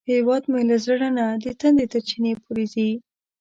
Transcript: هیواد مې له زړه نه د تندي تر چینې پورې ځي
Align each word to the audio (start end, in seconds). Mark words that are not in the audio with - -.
هیواد 0.11 0.43
مې 0.51 0.61
له 0.69 0.77
زړه 0.85 1.07
نه 1.17 1.25
د 1.43 1.45
تندي 1.59 1.85
تر 1.93 2.01
چینې 2.09 2.33
پورې 2.43 2.65
ځي 2.73 2.89